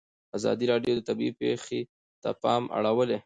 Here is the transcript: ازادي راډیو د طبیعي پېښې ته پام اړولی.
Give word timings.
ازادي 0.37 0.65
راډیو 0.71 0.93
د 0.95 1.01
طبیعي 1.09 1.33
پېښې 1.39 1.79
ته 2.21 2.29
پام 2.43 2.63
اړولی. 2.77 3.17